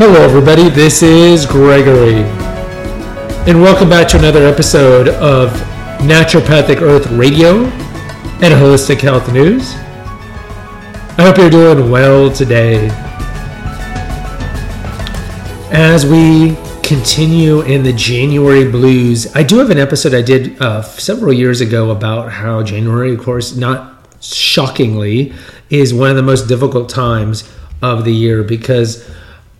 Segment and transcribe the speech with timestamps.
[0.00, 0.70] Hello, everybody.
[0.70, 2.22] This is Gregory,
[3.46, 5.50] and welcome back to another episode of
[6.00, 9.74] Naturopathic Earth Radio and Holistic Health News.
[11.18, 12.88] I hope you're doing well today.
[15.70, 20.80] As we continue in the January blues, I do have an episode I did uh,
[20.80, 25.34] several years ago about how January, of course, not shockingly,
[25.68, 27.46] is one of the most difficult times
[27.82, 29.06] of the year because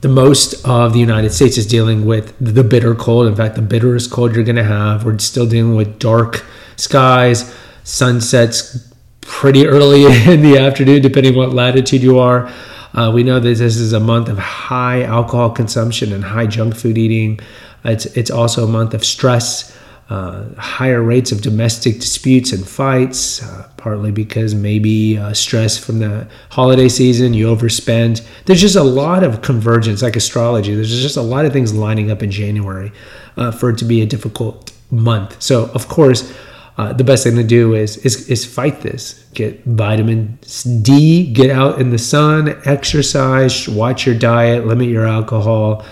[0.00, 3.26] the most of the United States is dealing with the bitter cold.
[3.26, 5.04] In fact, the bitterest cold you're going to have.
[5.04, 6.44] We're still dealing with dark
[6.76, 12.50] skies, sunsets pretty early in the afternoon, depending what latitude you are.
[12.94, 16.74] Uh, we know that this is a month of high alcohol consumption and high junk
[16.74, 17.38] food eating.
[17.84, 19.76] It's it's also a month of stress
[20.10, 26.00] uh, higher rates of domestic disputes and fights, uh, partly because maybe uh, stress from
[26.00, 28.26] the holiday season, you overspend.
[28.44, 30.74] There's just a lot of convergence, like astrology.
[30.74, 32.90] There's just a lot of things lining up in January
[33.36, 35.40] uh, for it to be a difficult month.
[35.40, 36.36] So, of course,
[36.76, 39.24] uh, the best thing to do is, is is fight this.
[39.34, 40.40] Get vitamin
[40.82, 45.84] D, get out in the sun, exercise, watch your diet, limit your alcohol,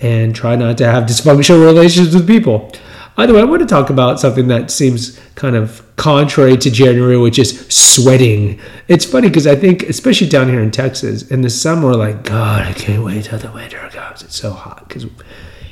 [0.00, 2.72] and try not to have dysfunctional relations with people.
[3.18, 7.16] Either way, I want to talk about something that seems kind of contrary to January,
[7.16, 8.60] which is sweating.
[8.88, 12.66] It's funny because I think, especially down here in Texas, in the summer, like, God,
[12.66, 14.22] I can't wait till the winter comes.
[14.22, 14.86] It's so hot.
[14.86, 15.06] Because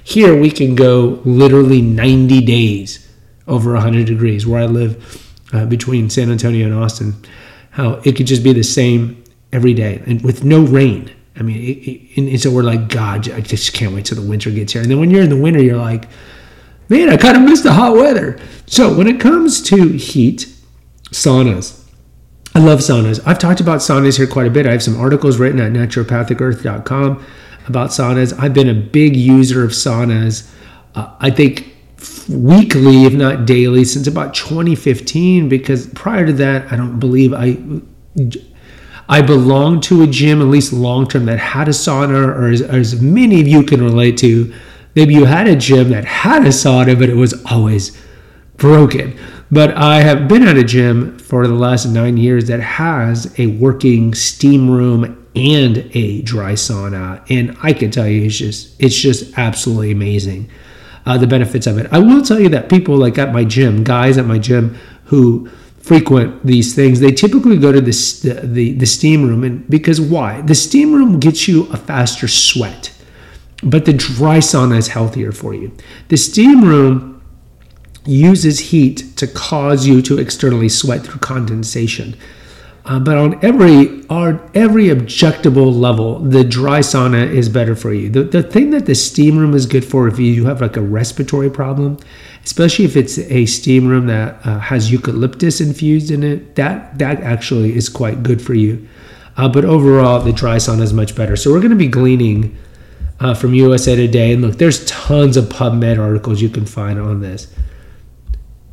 [0.02, 3.08] here we can go literally 90 days
[3.46, 7.14] over 100 degrees where I live uh, between San Antonio and Austin.
[7.70, 9.22] How it could just be the same
[9.52, 11.10] every day and with no rain.
[11.36, 14.28] I mean, it, it, and so we're like, God, I just can't wait till the
[14.28, 14.82] winter gets here.
[14.82, 16.06] And then when you're in the winter, you're like,
[16.88, 18.38] man, I kind of miss the hot weather.
[18.66, 20.48] So when it comes to heat,
[21.10, 21.80] saunas.
[22.54, 23.20] I love saunas.
[23.26, 24.66] I've talked about saunas here quite a bit.
[24.66, 27.24] I have some articles written at naturopathicearth.com
[27.66, 28.38] about saunas.
[28.38, 30.50] I've been a big user of saunas.
[30.94, 31.74] Uh, I think
[32.28, 35.48] weekly, if not daily, since about 2015.
[35.48, 37.58] Because prior to that, I don't believe I
[39.08, 42.62] I belonged to a gym, at least long term, that had a sauna, or as,
[42.62, 44.54] as many of you can relate to
[44.94, 48.00] Maybe you had a gym that had a sauna, but it was always
[48.56, 49.18] broken.
[49.50, 53.46] But I have been at a gym for the last nine years that has a
[53.46, 58.94] working steam room and a dry sauna, and I can tell you, it's just it's
[58.94, 60.48] just absolutely amazing.
[61.06, 61.86] Uh, the benefits of it.
[61.92, 64.74] I will tell you that people like at my gym, guys at my gym
[65.06, 70.00] who frequent these things, they typically go to the, the, the steam room, and because
[70.00, 70.40] why?
[70.40, 72.93] The steam room gets you a faster sweat
[73.64, 75.72] but the dry sauna is healthier for you.
[76.08, 77.22] The steam room
[78.06, 82.16] uses heat to cause you to externally sweat through condensation.
[82.86, 88.10] Uh, but on every on every objectable level, the dry sauna is better for you.
[88.10, 90.82] The, the thing that the steam room is good for if you have like a
[90.82, 91.96] respiratory problem,
[92.44, 97.20] especially if it's a steam room that uh, has eucalyptus infused in it, that that
[97.22, 98.86] actually is quite good for you.
[99.38, 101.36] Uh, but overall, the dry sauna is much better.
[101.36, 102.54] So we're going to be gleaning
[103.20, 104.32] uh, from USA Today.
[104.32, 107.52] And look, there's tons of PubMed articles you can find on this.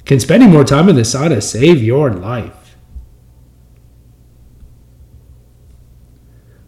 [0.06, 2.76] Can spending more time in the sauna save your life?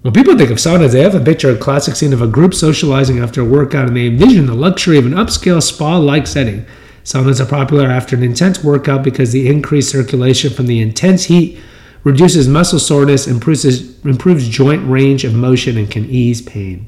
[0.04, 2.28] When people think of saunas, they have a picture, of a classic scene of a
[2.28, 6.28] group socializing after a workout, and they envision the luxury of an upscale spa like
[6.28, 6.66] setting.
[7.06, 11.58] Saunas are popular after an intense workout because the increased circulation from the intense heat
[12.04, 13.64] reduces muscle soreness, improves,
[14.04, 16.86] improves joint range of motion, and can ease pain.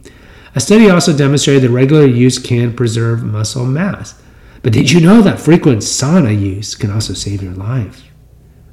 [0.56, 4.22] A study also demonstrated that regular use can preserve muscle mass.
[4.64, 8.06] But did you know that frequent sauna use can also save your life?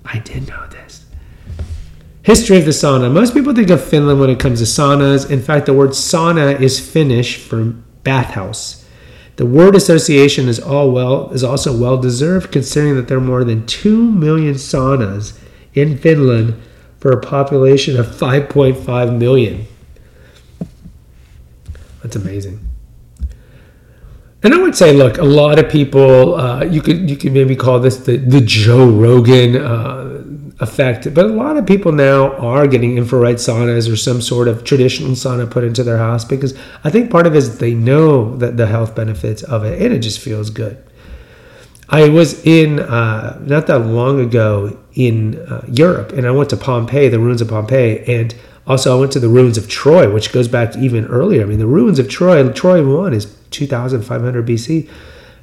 [0.05, 1.05] I did know this.
[2.23, 3.13] History of the sauna.
[3.13, 5.29] Most people think of Finland when it comes to saunas.
[5.29, 7.65] In fact, the word sauna is Finnish for
[8.05, 8.87] bathhouse.
[9.37, 13.43] The word association is all well is also well deserved considering that there are more
[13.43, 15.37] than 2 million saunas
[15.75, 16.55] in Finland
[16.99, 19.67] for a population of 5.5 million.
[22.03, 22.69] That's amazing.
[24.45, 27.55] And I would say, look, a lot of people, uh, you could you could maybe
[27.55, 30.25] call this the, the Joe Rogan uh,
[30.59, 34.65] effect, but a lot of people now are getting infrared saunas or some sort of
[34.65, 38.37] traditional sauna put into their house because I think part of it is they know
[38.39, 40.83] that the health benefits of it and it just feels good.
[41.89, 46.57] I was in uh, not that long ago in uh, Europe and I went to
[46.57, 48.35] Pompeii, the ruins of Pompeii, and
[48.67, 51.43] also, I went to the ruins of Troy, which goes back even earlier.
[51.43, 54.89] I mean, the ruins of Troy, Troy 1 is 2500 BC.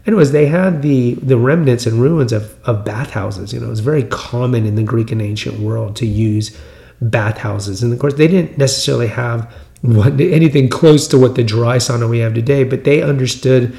[0.05, 3.53] Anyways, they had the, the remnants and ruins of, of bathhouses.
[3.53, 6.57] You know, it was very common in the Greek and ancient world to use
[7.01, 7.83] bathhouses.
[7.83, 12.09] And of course, they didn't necessarily have what, anything close to what the dry sauna
[12.09, 13.77] we have today, but they understood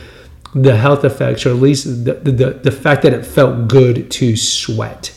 [0.54, 4.36] the health effects, or at least the, the, the fact that it felt good to
[4.36, 5.16] sweat.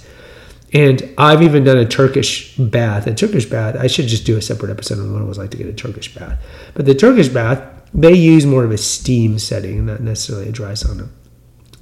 [0.74, 3.06] And I've even done a Turkish bath.
[3.06, 5.52] A Turkish bath, I should just do a separate episode on what it was like
[5.52, 6.44] to get a Turkish bath.
[6.74, 7.62] But the Turkish bath,
[7.94, 11.10] they use more of a steam setting, not necessarily a dry sauna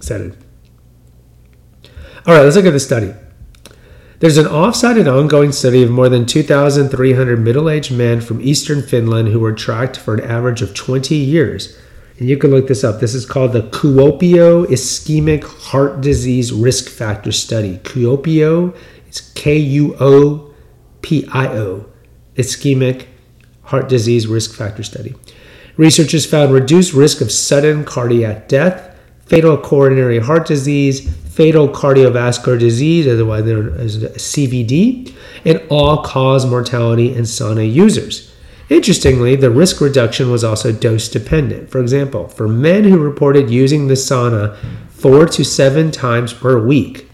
[0.01, 0.35] setting.
[2.27, 3.13] All right, let's look at the study.
[4.19, 9.29] There's an off-site and ongoing study of more than 2,300 middle-aged men from eastern Finland
[9.29, 11.75] who were tracked for an average of 20 years.
[12.21, 12.99] And you can look this up.
[12.99, 17.79] This is called the Kuopio Ischemic Heart Disease Risk Factor Study.
[17.79, 18.75] Kuopio
[19.09, 19.95] is K-U-O-P-I-O.
[22.35, 23.07] Ischemic
[23.63, 25.15] Heart Disease Risk Factor Study.
[25.77, 28.95] Researchers found reduced risk of sudden cardiac death,
[29.25, 35.11] fatal coronary heart disease, fatal cardiovascular disease, otherwise known as CVD,
[35.43, 38.30] and all cause mortality in sauna users.
[38.71, 41.69] Interestingly, the risk reduction was also dose dependent.
[41.69, 44.55] For example, for men who reported using the sauna
[44.87, 47.11] four to seven times per week,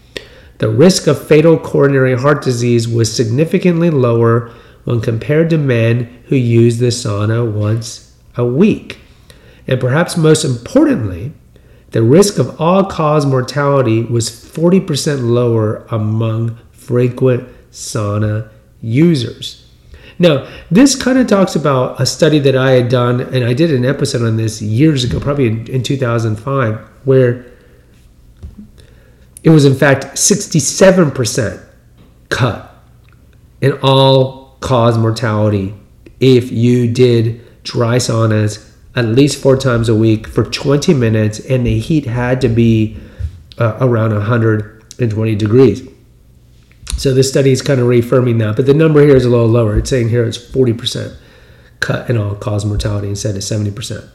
[0.58, 4.52] the risk of fatal coronary heart disease was significantly lower
[4.84, 9.00] when compared to men who used the sauna once a week.
[9.66, 11.32] And perhaps most importantly,
[11.90, 18.48] the risk of all cause mortality was 40% lower among frequent sauna
[18.80, 19.67] users.
[20.18, 23.72] Now, this kind of talks about a study that I had done, and I did
[23.72, 27.46] an episode on this years ago, probably in, in 2005, where
[29.44, 31.64] it was in fact 67%
[32.28, 32.74] cut
[33.60, 35.74] in all cause mortality
[36.20, 41.64] if you did dry saunas at least four times a week for 20 minutes, and
[41.64, 42.96] the heat had to be
[43.58, 45.88] uh, around 120 degrees.
[46.98, 49.46] So this study is kind of reaffirming that, but the number here is a little
[49.46, 49.78] lower.
[49.78, 51.14] It's saying here it's 40%
[51.78, 54.08] cut in all cause mortality instead of 70%.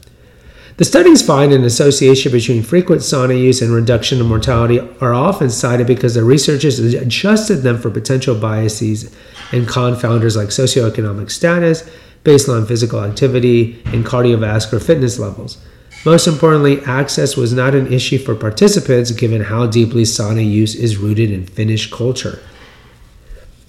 [0.76, 5.48] The studies find an association between frequent sauna use and reduction in mortality are often
[5.48, 9.04] cited because the researchers adjusted them for potential biases
[9.50, 11.88] and confounders like socioeconomic status,
[12.22, 15.56] baseline physical activity, and cardiovascular fitness levels.
[16.04, 20.98] Most importantly, access was not an issue for participants given how deeply sauna use is
[20.98, 22.40] rooted in Finnish culture.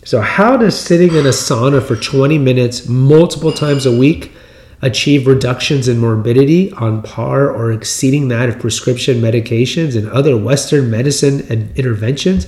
[0.06, 4.32] So, how does sitting in a sauna for 20 minutes multiple times a week
[4.80, 10.92] achieve reductions in morbidity on par or exceeding that of prescription medications and other Western
[10.92, 12.46] medicine and interventions?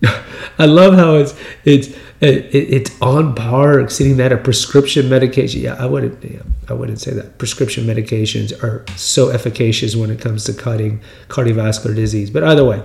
[0.60, 1.34] I love how it's
[1.64, 1.88] it's
[2.20, 5.60] it, it's on par exceeding that of prescription medication.
[5.60, 6.22] Yeah, I wouldn't.
[6.22, 7.36] Yeah, I wouldn't say that.
[7.36, 12.30] Prescription medications are so efficacious when it comes to cutting cardiovascular disease.
[12.30, 12.80] But either way,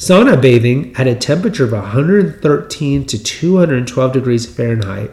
[0.00, 5.10] sauna bathing at a temperature of 113 to 212 degrees Fahrenheit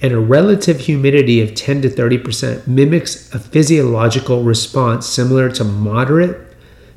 [0.00, 5.62] and a relative humidity of 10 to 30 percent mimics a physiological response similar to
[5.62, 6.36] moderate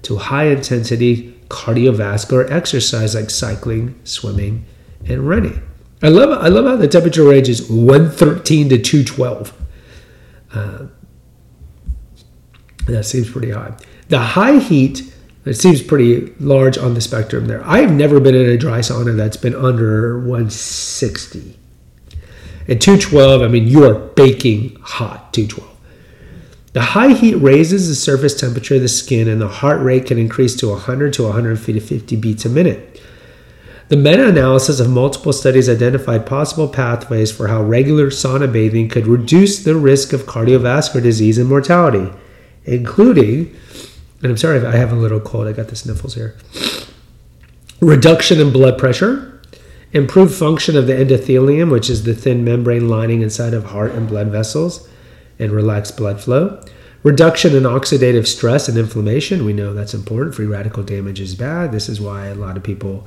[0.02, 4.66] to high intensity cardiovascular exercise like cycling, swimming,
[5.08, 5.62] and running.
[6.02, 9.54] I love I love how the temperature range is 113 to 212.
[10.56, 10.88] Uh,
[12.88, 13.78] that seems pretty high.
[14.08, 15.14] The high heat
[15.46, 17.64] it seems pretty large on the spectrum there.
[17.66, 21.58] I've never been in a dry sauna that's been under 160.
[22.68, 25.72] At 212, I mean, you are baking hot, 212.
[26.74, 30.18] The high heat raises the surface temperature of the skin, and the heart rate can
[30.18, 33.02] increase to 100 to 150 beats a minute.
[33.88, 39.06] The meta analysis of multiple studies identified possible pathways for how regular sauna bathing could
[39.06, 42.12] reduce the risk of cardiovascular disease and mortality,
[42.64, 43.56] including,
[44.26, 46.36] and I'm sorry if I have a little cold, I got the sniffles here,
[47.80, 49.40] reduction in blood pressure,
[49.92, 54.08] improved function of the endothelium, which is the thin membrane lining inside of heart and
[54.08, 54.90] blood vessels,
[55.38, 56.60] and relaxed blood flow.
[57.04, 59.46] Reduction in oxidative stress and inflammation.
[59.46, 60.34] We know that's important.
[60.34, 61.72] Free radical damage is bad.
[61.72, 63.06] This is why a lot of people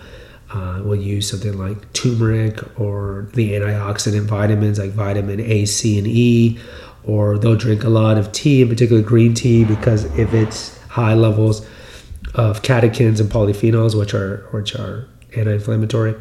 [0.53, 6.07] uh, will use something like turmeric or the antioxidant vitamins like vitamin A, C, and
[6.07, 6.61] E,
[7.03, 11.15] or they'll drink a lot of tea, in particular green tea, because if it's high
[11.15, 11.67] levels
[12.35, 16.15] of catechins and polyphenols, which are which are anti-inflammatory,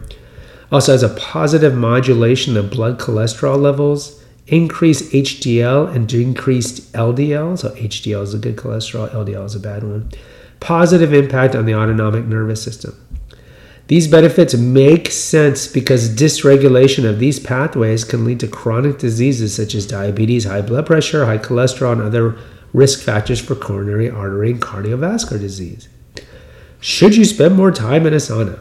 [0.71, 7.57] also has a positive modulation of blood cholesterol levels, increased HDL and decreased LDL.
[7.57, 10.09] So HDL is a good cholesterol, LDL is a bad one.
[10.59, 12.95] Positive impact on the autonomic nervous system.
[13.87, 19.73] These benefits make sense because dysregulation of these pathways can lead to chronic diseases such
[19.75, 22.37] as diabetes, high blood pressure, high cholesterol, and other
[22.77, 25.89] risk factors for coronary artery and cardiovascular disease.
[26.79, 28.59] Should you spend more time in a sauna?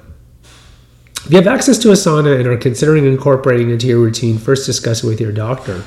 [1.27, 4.39] If you have access to a sauna and are considering incorporating it into your routine,
[4.39, 5.85] first discuss it with your doctor.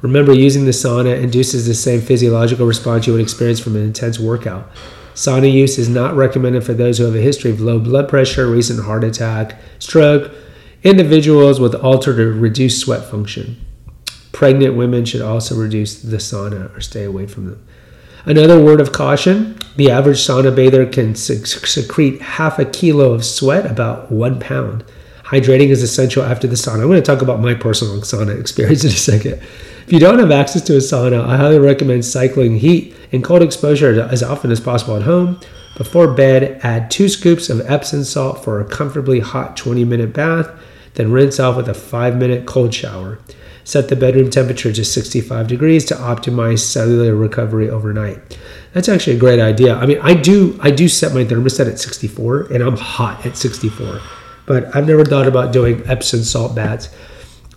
[0.00, 4.18] Remember, using the sauna induces the same physiological response you would experience from an intense
[4.18, 4.70] workout.
[5.12, 8.46] Sauna use is not recommended for those who have a history of low blood pressure,
[8.46, 10.32] recent heart attack, stroke,
[10.84, 13.62] individuals with altered or reduced sweat function.
[14.38, 17.66] Pregnant women should also reduce the sauna or stay away from them.
[18.24, 23.68] Another word of caution the average sauna bather can secrete half a kilo of sweat,
[23.68, 24.84] about one pound.
[25.24, 26.82] Hydrating is essential after the sauna.
[26.82, 29.32] I'm going to talk about my personal sauna experience in a second.
[29.32, 33.42] If you don't have access to a sauna, I highly recommend cycling heat and cold
[33.42, 35.40] exposure as often as possible at home.
[35.76, 40.48] Before bed, add two scoops of Epsom salt for a comfortably hot 20 minute bath,
[40.94, 43.18] then rinse off with a 5 minute cold shower.
[43.68, 48.38] Set the bedroom temperature to 65 degrees to optimize cellular recovery overnight.
[48.72, 49.74] That's actually a great idea.
[49.74, 53.36] I mean, I do I do set my thermostat at 64 and I'm hot at
[53.36, 54.00] 64.
[54.46, 56.88] But I've never thought about doing Epsom salt baths,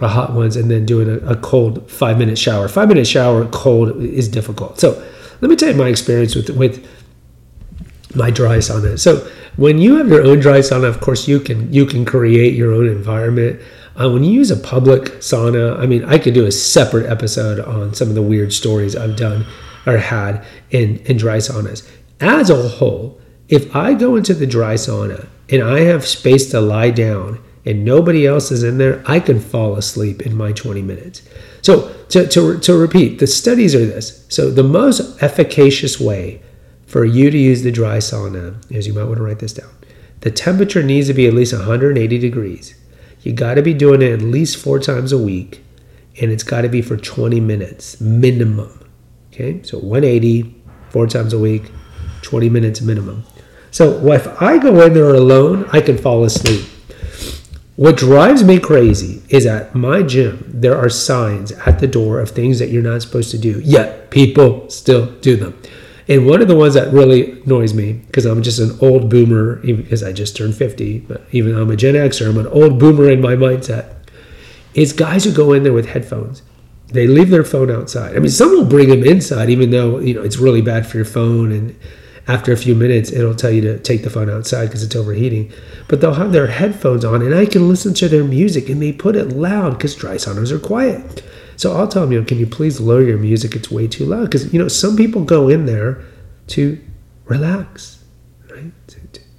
[0.02, 2.68] uh, hot ones, and then doing a, a cold five minute shower.
[2.68, 4.82] Five minute shower cold is difficult.
[4.82, 5.02] So
[5.40, 6.86] let me tell you my experience with with
[8.14, 9.00] my dry sauna.
[9.00, 9.26] So
[9.56, 12.74] when you have your own dry sauna, of course you can you can create your
[12.74, 13.62] own environment.
[13.96, 17.60] Uh, when you use a public sauna, I mean, I could do a separate episode
[17.60, 19.46] on some of the weird stories I've done
[19.86, 21.88] or had in in dry saunas.
[22.20, 23.20] As a whole,
[23.50, 27.86] if I go into the dry sauna and I have space to lie down and
[27.86, 31.22] nobody else is in there, I can fall asleep in my 20 minutes.
[31.62, 34.26] So, to, to, to repeat, the studies are this.
[34.30, 36.42] So, the most efficacious way
[36.88, 39.70] for you to use the dry sauna is you might want to write this down.
[40.22, 42.76] The temperature needs to be at least 180 degrees.
[43.24, 45.64] You got to be doing it at least four times a week,
[46.20, 48.90] and it's got to be for 20 minutes minimum.
[49.32, 50.56] Okay, so 180,
[50.90, 51.72] four times a week,
[52.22, 53.24] 20 minutes minimum.
[53.70, 56.66] So if I go in there alone, I can fall asleep.
[57.78, 62.30] What drives me crazy is at my gym, there are signs at the door of
[62.30, 65.60] things that you're not supposed to do, yet people still do them.
[66.12, 69.62] And one of the ones that really annoys me, because I'm just an old boomer,
[69.66, 72.80] because I just turned 50, but even though I'm a Gen Xer, I'm an old
[72.80, 73.96] boomer in my mindset,
[74.74, 76.42] is guys who go in there with headphones.
[76.88, 78.18] They leave their phone outside.
[78.18, 80.98] I mean, some will bring them inside, even though, you know, it's really bad for
[80.98, 81.80] your phone and
[82.28, 85.52] after a few minutes it'll tell you to take the phone outside because it's overheating
[85.88, 88.92] but they'll have their headphones on and i can listen to their music and they
[88.92, 91.24] put it loud because dry saunas are quiet
[91.62, 93.56] so i'll tell them you know can you please lower your music?
[93.56, 94.26] It's way too loud.
[94.26, 96.02] Because you know some people go in there
[96.48, 96.80] to
[97.26, 98.04] relax
[98.50, 98.72] right?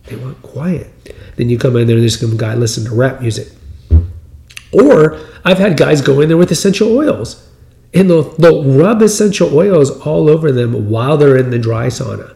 [0.05, 1.15] They want quiet.
[1.37, 3.49] Then you come in there and there's some guy listening to rap music.
[4.73, 7.49] Or i've had guys go in there with essential oils
[7.95, 12.35] and they'll, they'll rub essential oils all over them while they're in the dry sauna.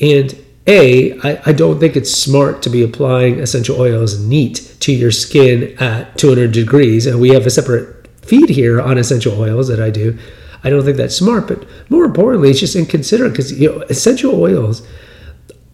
[0.00, 4.92] And A, I, I don't think it's smart to be applying essential oils neat to
[4.92, 7.06] your skin at 200 degrees.
[7.06, 7.99] And we have a separate
[8.30, 10.16] feed here on essential oils that I do.
[10.62, 14.40] I don't think that's smart, but more importantly, it's just inconsiderate because you know essential
[14.40, 14.86] oils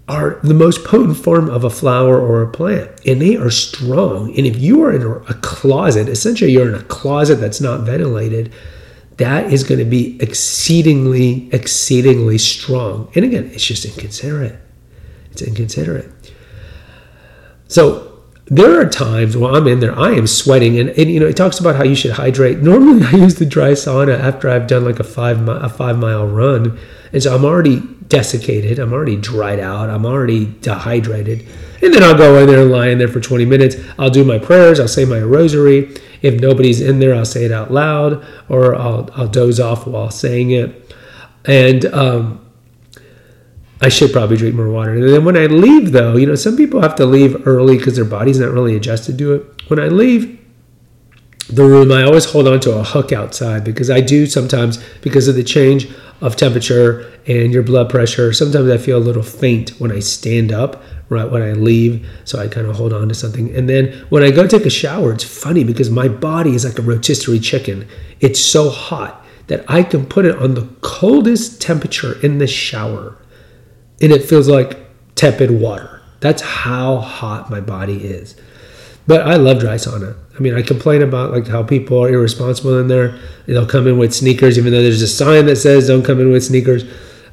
[0.09, 4.29] are the most potent form of a flower or a plant, and they are strong.
[4.37, 8.53] And if you are in a closet, essentially you're in a closet that's not ventilated,
[9.19, 13.11] that is going to be exceedingly, exceedingly strong.
[13.15, 14.59] And again, it's just inconsiderate.
[15.33, 16.11] It's inconsiderate.
[17.67, 18.16] So
[18.47, 21.37] there are times while I'm in there, I am sweating, and, and you know it
[21.37, 22.59] talks about how you should hydrate.
[22.59, 26.27] Normally, I use the dry sauna after I've done like a five a five mile
[26.27, 26.79] run,
[27.13, 28.79] and so I'm already desiccated.
[28.79, 29.91] I'm already dried out.
[29.91, 31.47] I'm already dehydrated.
[31.83, 33.77] And then I'll go in there and lie in there for 20 minutes.
[33.99, 34.81] I'll do my prayers.
[34.81, 35.95] I'll say my rosary.
[36.23, 40.11] If nobody's in there, I'll say it out loud or I'll, I'll doze off while
[40.11, 40.95] saying it.
[41.45, 42.46] And um,
[43.81, 44.95] I should probably drink more water.
[44.95, 47.97] And then when I leave, though, you know, some people have to leave early because
[47.97, 49.63] their body's not really adjusted to it.
[49.69, 50.37] When I leave,
[51.49, 55.29] the room, I always hold on to a hook outside because I do sometimes, because
[55.29, 55.89] of the change
[56.21, 60.53] of temperature and your blood pressure, sometimes I feel a little faint when I stand
[60.53, 62.09] up right when I leave.
[62.25, 63.55] So I kind of hold on to something.
[63.55, 66.79] And then when I go take a shower, it's funny because my body is like
[66.79, 67.87] a rotisserie chicken.
[68.21, 73.17] It's so hot that I can put it on the coldest temperature in the shower
[74.01, 74.79] and it feels like
[75.15, 76.03] tepid water.
[76.21, 78.37] That's how hot my body is.
[79.07, 80.17] But I love dry sauna.
[80.37, 83.19] I mean, I complain about like how people are irresponsible in there.
[83.47, 86.31] They'll come in with sneakers, even though there's a sign that says don't come in
[86.31, 86.85] with sneakers.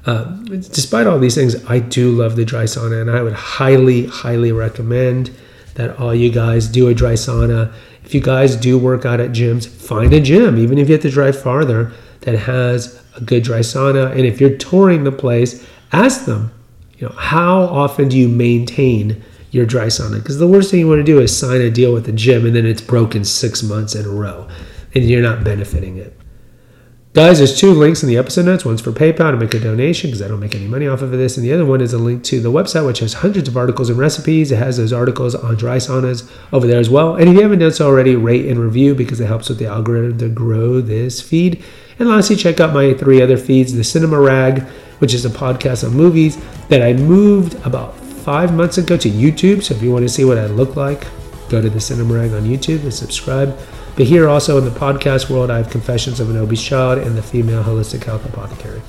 [0.06, 4.06] Uh, despite all these things, I do love the dry sauna, and I would highly,
[4.06, 5.32] highly recommend
[5.76, 7.74] that all you guys do a dry sauna.
[8.04, 11.02] If you guys do work out at gyms, find a gym, even if you have
[11.04, 14.12] to drive farther, that has a good dry sauna.
[14.12, 16.52] And if you're touring the place, ask them,
[16.98, 20.20] you know, how often do you maintain your dry sauna?
[20.20, 22.46] Because the worst thing you want to do is sign a deal with the gym
[22.46, 24.48] and then it's broken six months in a row,
[24.94, 26.18] and you're not benefiting it.
[27.14, 28.66] Guys, there's two links in the episode notes.
[28.66, 31.12] One's for PayPal to make a donation because I don't make any money off of
[31.12, 31.38] this.
[31.38, 33.92] And the other one is a link to the website, which has hundreds of articles
[33.92, 34.52] and recipes.
[34.52, 37.16] It has those articles on dry saunas over there as well.
[37.16, 39.68] And if you haven't done so already, rate and review because it helps with the
[39.68, 41.64] algorithm to grow this feed.
[42.00, 44.64] And lastly, check out my three other feeds the Cinema Rag,
[45.00, 46.38] which is a podcast on movies
[46.70, 49.64] that I moved about five months ago to YouTube.
[49.64, 51.08] So if you want to see what I look like,
[51.50, 53.58] go to the Cinema Rag on YouTube and subscribe.
[53.96, 57.18] But here also in the podcast world, I have Confessions of an Obese Child and
[57.18, 58.82] the Female Holistic Health Apothecary.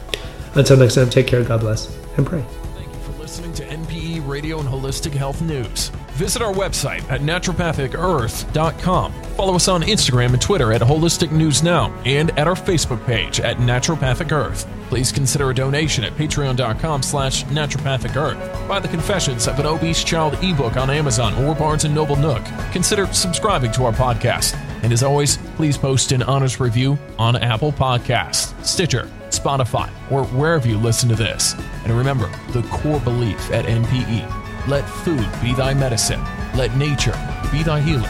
[0.55, 2.45] Until next time, take care, God bless, and pray.
[2.75, 5.91] Thank you for listening to NPE Radio and Holistic Health News.
[6.15, 9.13] Visit our website at naturopathicearth.com.
[9.35, 13.41] Follow us on Instagram and Twitter at Holistic News Now and at our Facebook page
[13.41, 14.69] at Naturopathic Earth.
[14.89, 18.69] Please consider a donation at patreon.com slash naturopathic earth.
[18.69, 22.45] Buy the Confessions of an Obese Child ebook on Amazon or Barnes & Noble Nook.
[22.71, 24.55] Consider subscribing to our podcast.
[24.85, 30.69] And as always, please post an honest review on Apple Podcasts, Stitcher, Spotify, or wherever
[30.69, 31.55] you listen to this.
[31.83, 36.23] And remember the core belief at NPE let food be thy medicine,
[36.55, 37.19] let nature
[37.53, 38.09] be thy healer.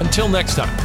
[0.00, 0.83] Until next time.